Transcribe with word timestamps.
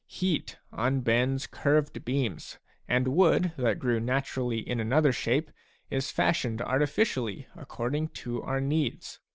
Heat 0.07 0.57
unbends 0.73 1.45
curved 1.45 2.03
beams, 2.03 2.57
and 2.87 3.09
wood 3.09 3.51
that 3.57 3.77
grew 3.77 3.99
naturally 3.99 4.57
in 4.57 4.79
another 4.79 5.11
shape 5.13 5.51
is 5.91 6.09
fashioned 6.09 6.59
artificially 6.59 7.45
according 7.55 8.07
to 8.23 8.41
our 8.41 8.59
needs. 8.59 9.19